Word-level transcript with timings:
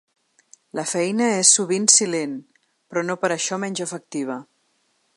La 0.79 0.85
feina 0.91 1.27
és 1.41 1.51
sovint 1.59 1.85
silent, 1.97 2.35
però 2.93 3.07
no 3.11 3.19
per 3.25 3.33
això 3.39 3.61
menys 3.67 3.89
efectiva. 3.89 4.41